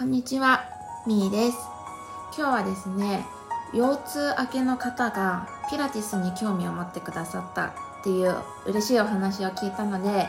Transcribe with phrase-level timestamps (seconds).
[0.00, 0.64] こんにちは、
[1.06, 1.58] みーです。
[2.34, 3.26] 今日はですね、
[3.74, 8.34] 腰痛明けの方がピラティスに興味を持ってくださったっていう
[8.64, 10.26] 嬉しいお話を聞いたので、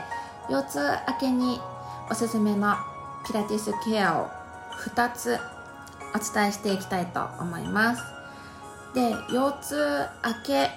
[0.50, 1.58] 腰痛明けに
[2.10, 2.76] おすすめの
[3.26, 4.28] ピラティスケアを
[4.94, 5.38] 2つ
[6.14, 8.02] お伝えしていきたいと思います。
[8.94, 10.70] で、腰痛明け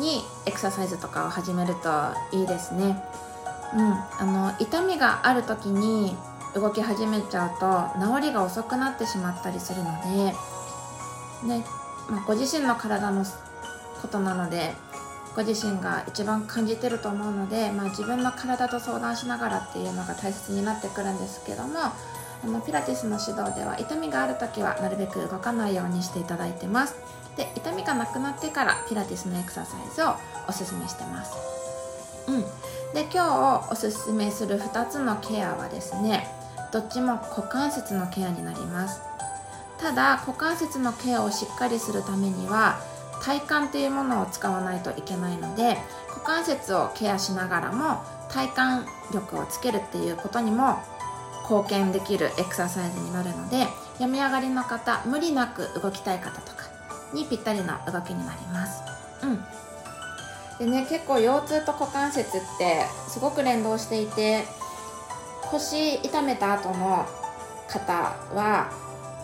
[0.00, 1.90] にエクササイズとかを始めると
[2.30, 3.02] いいですね。
[3.74, 6.16] うん、あの痛みがある時に
[6.56, 11.64] 動き始めちゃうと治りが遅くなってしまったりするので、ね
[12.10, 13.24] まあ、ご自身の体の
[14.00, 14.72] ことなので
[15.36, 26.96] ご自身が一番感じてると思うので、まあ、自分の体と相談しながらっていうのが大切になってくるんですけどもあのピラティスの指導では痛みがある時はなるべく動かないようにしていただいてます。
[27.36, 30.14] で痛みがなくなってからピラティスのエクササイズを
[30.48, 31.32] おすすめしてます。
[32.28, 32.40] うん。
[32.94, 36.26] で今日おすすめする2つのケアはですね
[36.72, 39.00] どっちも股関節のケアになります。
[39.78, 42.80] ただ股関節のケアをしっかりするためには
[43.22, 45.76] 体幹というものを使わないといけないので
[46.08, 50.78] 股関節をケアしながらも体幹力をつけるっていうことにも
[51.42, 53.66] 貢献できるエクササイズになるので
[54.00, 56.64] 病み上がりの方無理なく動きたい方とか
[57.14, 58.82] にぴったりな動きになります。
[59.22, 59.44] うん。
[60.58, 64.44] でね結構腰痛と股関節ってすごく連動していて
[65.52, 67.06] 腰痛めた後の
[67.68, 67.92] 方
[68.34, 68.70] は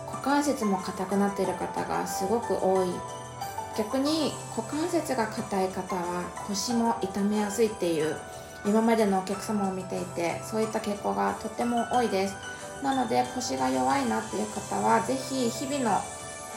[0.07, 2.89] 股関節も硬くなっている方がすごく多い。
[3.77, 8.15] 逆に股関節が硬い方は腰も痛めやすいっていう
[8.65, 12.35] 今までのお客様を見ていてそういった傾向がとっても多いです。
[12.83, 16.01] なので腰が弱いなっていう方は是非日々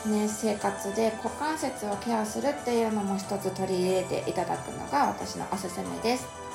[0.06, 6.45] の、ね、生活で股関節をケアするっていうのも一つ取り入れていただくのが私のおすすめです。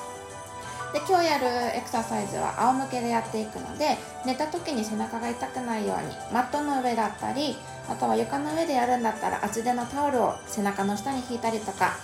[0.92, 7.56] で今日やるエクササイズは仰向けでやっていくので寝た時に背中が痛くないようにマットの上だったり
[7.88, 11.96] あとは床の上でやるんだったら厚手のタオルを背中の下に引いたりとか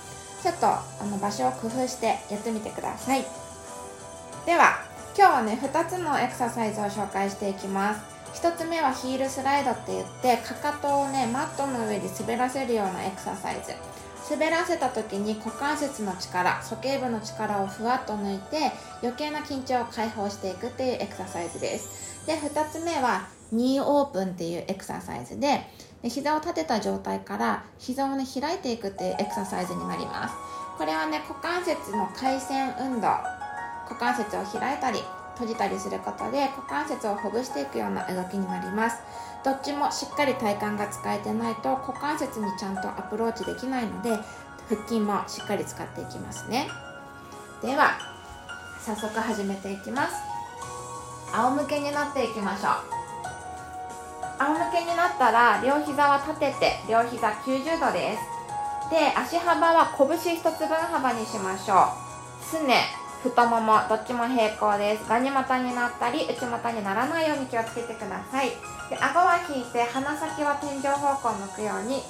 [0.42, 3.24] ちょっとあの場所を工夫してやってみてください。
[4.46, 4.84] では
[5.16, 8.00] 今日はね2つのエクササイズを紹介していきます。
[8.40, 13.72] 1つ目はヒールスライドって言ってかかとをねマットの上で滑らせるようなエクササイズ。
[14.30, 18.72] 滑らせた時に股関節の力鼠径部の力をふわっと抜いて
[19.02, 22.26] 余計な緊張を解放していくっていうエクササイズです。
[22.26, 25.66] で2つ目はニーオープンっていうエクササイズで
[26.02, 30.34] で膝を立てた状態から膝をね開いていくっていうエクササイズになります。
[30.76, 33.08] これはね股関節の回旋運動。
[33.88, 35.02] 股関節を開いたり
[35.38, 38.98] 閉じたりすることで股関節をほぐしていくような動きになります。
[39.44, 44.18] どっちもしっかり体幹が使えてないと股関節にちゃんとアプローチできないので
[44.68, 46.68] 腹筋もしっかり使っていきますね。
[47.62, 47.98] では
[48.84, 50.14] 早速始めていきます。
[51.32, 52.98] 仰向けになっていきましょう。
[54.42, 58.90] 仰向けになったら両膝は立てて両膝90度です。
[58.90, 61.92] で足幅は拳1つ分幅にしましょ
[62.42, 62.44] う。
[62.44, 65.08] すね太ももどっちも平行です。
[65.08, 68.50] ガニ股になったり内股にならないように気をつけてください。
[68.90, 72.02] で顎は引いて鼻先は天井方向を向くように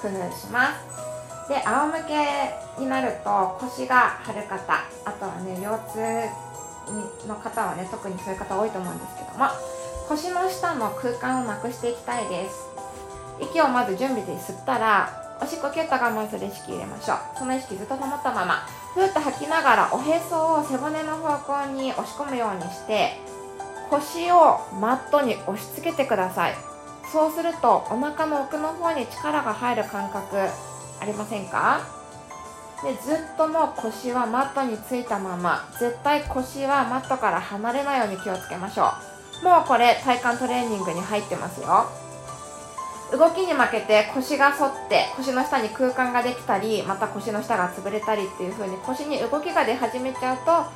[0.00, 1.48] 工夫します。
[1.48, 9.46] で仰向けになると腰が張る方あとはね腰痛の方はね特にそういう方多いと思うんですけども
[10.08, 12.66] 腰の下の空間をなくしていきたいです。
[13.40, 17.18] 息をまず準備で吸ったらおしっこキュッと我慢する意識入れましょう。
[17.38, 23.18] その意識ずっと保ったままふーっと吐きながらおへそを背骨の方向に押し込むようにして
[23.90, 26.54] 腰をマットに押し付けてください。
[27.12, 30.36] そうするとお腹の奥の方に力が入る感覚
[31.00, 31.80] ありませんか？
[32.82, 38.92] でずっともう腰はマットについたまま絶対腰はマットから離れないように気をつけましょ
[39.42, 39.44] う。
[39.44, 41.88] もうこれ体幹トレーニングに入ってますよ。
[43.12, 50.70] 動きに負けて腰が反って腰の下に空間ができたりまた腰の下が潰れたりっていう風に腰に動きが出始めちゃうと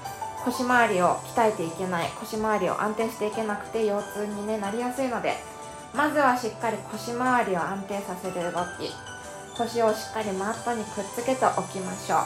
[0.44, 5.34] 腰回りを鍛えていけない腰回りを安定していけなくて腰痛に、ね、なりやすいので
[5.94, 8.90] まずはしっかり腰回りを安定させる動き
[9.56, 12.16] 腰をしっかりマットにくっつけておきましょ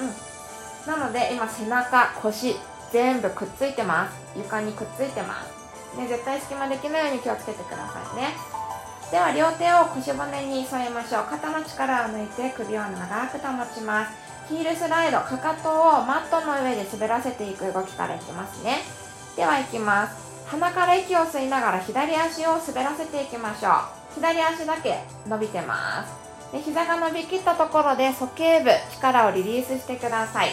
[0.00, 2.54] う、うん、なので今背中腰
[2.92, 4.26] 全部くっついてます。
[4.36, 8.55] 床にくっついてます、ね、絶対隙間できないように気をつけてくださいね。
[9.10, 11.24] では両手を腰骨に添えましょう。
[11.30, 14.12] 肩の力を抜いて首を長く保ちます。
[14.48, 18.78] ヒールスライドかかとをマットの上で滑らせていく動きからいきますね。
[19.36, 20.16] ではいきます。
[20.46, 23.72] 鼻から息を吸いながら左足を滑らせていきましょう。
[24.16, 26.52] 左足だけ伸びてます。
[26.52, 30.50] で膝が伸びきったところで鼠径部力をリリースしてください。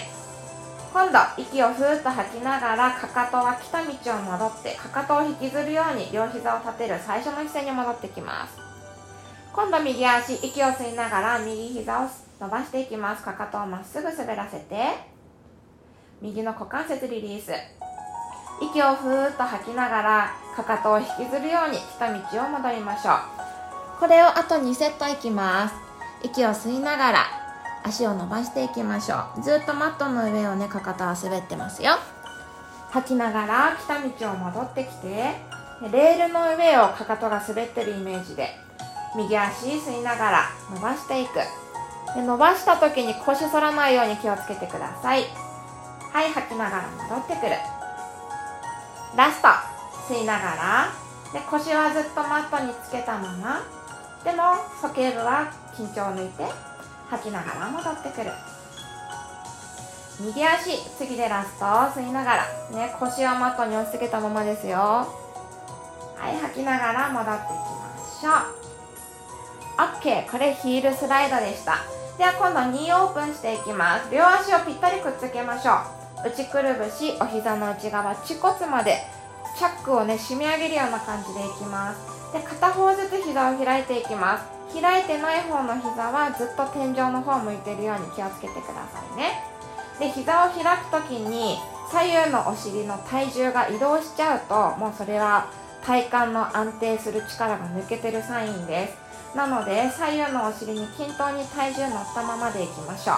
[0.94, 8.54] 今度息をふーっと吐きながらかかとは来た道を戻ってかかとを引きずるように両膝を立てる最初の姿勢に戻ってきます。
[9.52, 12.08] 今度右足息を吸いながら右膝を
[12.40, 13.24] 伸ばしていきます。
[13.24, 14.76] かかとをまっすぐ滑らせて
[16.22, 17.54] 右の股関節リリース。
[18.62, 24.00] 息をふーっと吐きながらかかとを引きずるように来た道を戻りましょう。
[24.00, 25.76] これをあと2セットいきます。
[26.22, 27.43] 息を吸いながら
[27.84, 29.42] 足を伸ばしていきましょう。
[29.42, 31.94] ずっとマットの上をねかかとは滑ってますよ。
[32.92, 35.36] 吐きながら来た道を戻ってきて
[35.92, 38.50] レールの上をかかとが滑ってるイメージで
[39.16, 41.34] 右足吸いながら伸ばしていく。
[42.16, 45.24] で伸ばした時に腰反らないように気をつけてください。
[46.14, 47.56] はい吐きながら戻ってくる。
[49.18, 49.48] ラスト
[50.14, 50.92] 吸いながら
[51.34, 53.62] で腰はずっとマットにつけたまま
[54.24, 54.44] でも
[54.82, 56.46] 鼠径部は緊張を抜いて
[57.14, 58.32] 吐きながら戻ってくる。
[60.20, 62.44] 右足次でラスト吸いながら。
[62.72, 64.78] ね腰はマットに押し付けたままですよ。
[64.78, 65.08] は
[66.32, 68.64] い吐きながら戻っていきましょう。
[70.00, 71.78] OK これヒールスライドでした。
[72.18, 74.10] では今度2オープンしていきます。
[74.12, 75.74] 両足をぴったりくっつけましょ
[76.26, 76.28] う。
[76.28, 78.98] 内くるぶしお膝の内側恥骨まで。
[79.56, 82.34] チャックをね締め上げるような感じでいきます。
[82.34, 84.46] で片方ずつ膝を開いていきます。
[84.82, 89.44] 開いてない方の膝はずっと天井の方向いてるように気をつけてくださいね。
[90.00, 91.58] で膝を開く時に
[91.92, 95.48] 左右のお尻の体重が移動しちゃうともうそれは
[95.86, 99.38] 体幹の安定する力が抜けてるサインです。
[99.38, 103.14] なので左右のお尻に均等に体重乗ったままでいきましょ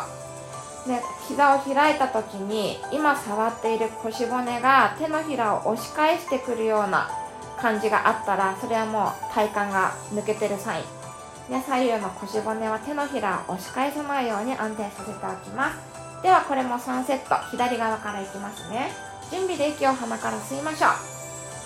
[0.86, 0.90] う。
[0.90, 7.10] で膝を開いた時に今触っている腰骨が手のひらを押し返してくるような
[7.58, 10.84] 感じがあったらそれはもう体幹が抜けてるサイン。
[11.50, 16.24] ね、左右の腰骨は手のひらを押し返さないように安定させておきます。
[16.24, 17.36] ではこれも3セット。
[17.52, 18.92] 左側からいきますね。
[19.30, 21.16] 準備で息を鼻から吸いましょう。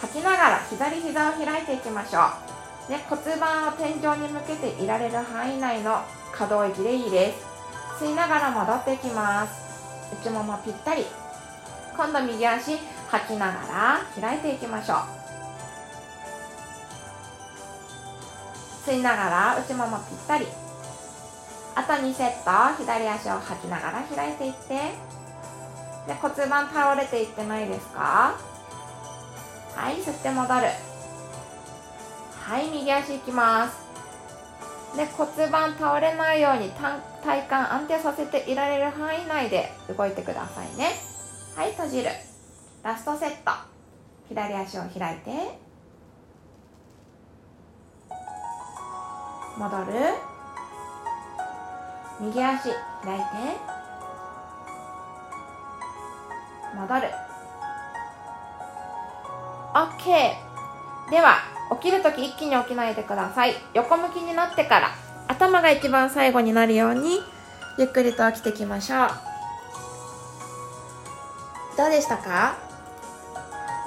[0.02, 2.20] 吐きながら左膝を開いていきましょ
[2.88, 8.04] う、ね、骨盤を天井に向けていられる範囲内の可動域でいいです。
[8.04, 10.16] 吸いながら戻っていきます。
[10.22, 11.06] 内ももぴったり。
[11.96, 12.78] 今度右足
[13.10, 15.19] 吐きながら開いていきましょう。
[18.90, 20.48] 吸いながら内ももぴったり。
[21.76, 24.92] あと2セット左足を吐きながら開いていって。
[26.08, 28.34] で骨盤倒れていってないですか？
[29.76, 30.68] はい吸って戻る。
[32.42, 33.78] はい右足いきます。
[34.98, 40.94] で骨盤倒れないように体幹安定させていられる範囲内で動いてくださいね。
[41.56, 42.10] はい閉じる。
[42.82, 43.52] ラストセット。
[44.30, 45.69] 左足を開いて。
[49.58, 49.94] 戻る。
[52.22, 52.70] 右足
[53.04, 53.26] 開いて。
[56.76, 57.10] 戻る。
[59.74, 60.34] OK
[61.12, 61.38] では
[61.82, 63.56] 起きるとき一気に起きないでください。
[63.74, 64.90] 横向きになってから
[65.28, 67.20] 頭が一番最後になるように
[67.78, 69.10] ゆっくりと起きていきましょう。
[71.78, 72.58] どうでしたか？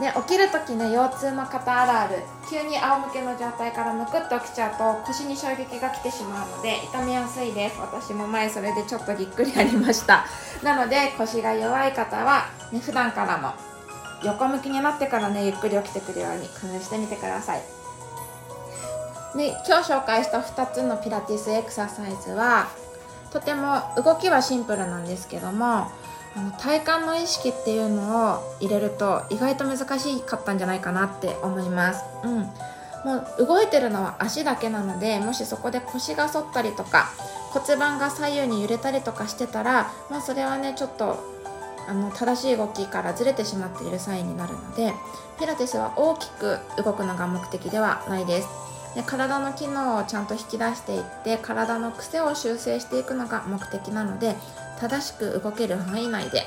[0.01, 2.23] ね、起きる時ね腰痛の方あるある。
[2.53, 7.81] 急に仰向けの状態からむくっと起きちゃうと腰に衝撃が来てしまうので痛めやすいです。
[7.81, 10.27] 私も前それでちょっとぎっくりありました。
[10.63, 13.53] なので腰が弱い方は、ね、普段からも
[14.23, 17.63] 横向きになってからねゆっくり起きてくるように工夫してみてください。
[19.35, 22.67] で今日紹介した2つのピラティスエクササイズは
[23.31, 25.91] とても動きはシンプルなんですけども
[26.35, 32.05] あの体幹の意識っていうのを入れると意外と難しかったんじゃないかなって思います。
[32.25, 32.49] うん
[33.05, 37.11] もう動いてるのは足だけなのでもしそこで腰が反ったりとか
[37.51, 41.19] 骨盤が左右に揺れたりとかしてたら、まあ、それはねちょっと
[41.89, 44.93] あの正しい動きからずれてしまっているサインになるので
[45.39, 48.49] ピラティスは大きく動くのが目的ではないです
[48.95, 54.37] で体の機能をちゃんと引き出していって体の癖を修正していくのが目的なので
[54.83, 56.43] 正しく動ける範囲内で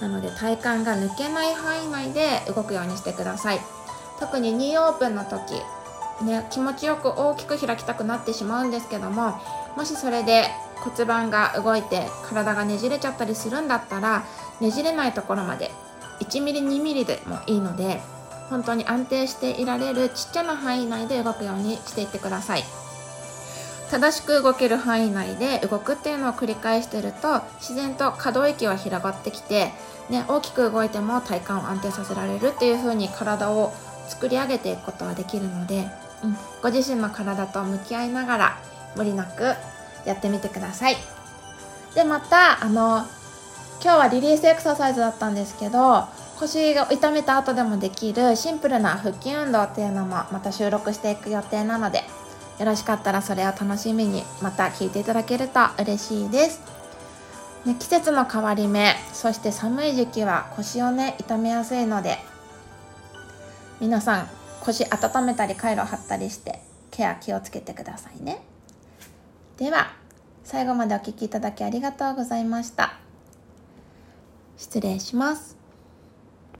[0.00, 3.60] なので体幹が抜けない範囲内で動くようにしてください
[4.20, 5.60] 特に2オープンの時
[6.22, 9.40] ね、気持ちよく大きく開きたくなってしまうんですけども
[9.76, 10.48] もしそれで
[10.80, 14.24] 骨盤が動いて体がねじれちゃったりするんだったら
[14.60, 15.70] ねじれないところまで
[16.20, 18.00] 1mm2mm でもいいので
[18.50, 22.64] 本当に安定していられるちっちゃな範囲内で動くようにしていってください。
[23.90, 29.72] 正しく動ける範囲内で動くっていうのを繰り返してると自然と可動域は広がってきて、
[30.10, 33.72] ね、大きく動いても体幹を安定させられるっていう風に体を
[34.08, 35.86] 作り上げていくことはできるので、
[36.22, 38.58] うん、ご自身の体と向き合いながら
[38.96, 39.54] 無理なく
[40.04, 40.96] やってみてください。
[41.94, 43.06] でまたあの
[43.82, 46.04] 今日はリリースエクササイズだったんですけど
[46.38, 52.04] 腰を痛めた後でもできるシンプルな腹筋運動っていうのもまた収録していく予定なので
[52.58, 56.60] よろしかったらそれを楽しみにまた聞いていただけると嬉しいです、
[57.64, 62.18] ね、季節の変わり目そして寒い時期は腰をね痛めやすいので
[63.80, 64.28] 皆さん
[64.60, 66.60] 腰温めたりカイロ貼ったりして
[66.90, 68.42] ケア気をつけてくださいね。
[69.56, 69.92] では
[70.42, 72.98] 最後までお聴きいただきありがとうございました。
[74.56, 75.57] 失礼します。